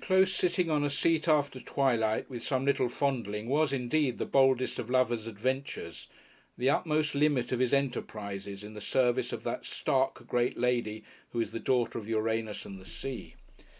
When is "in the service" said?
8.62-9.32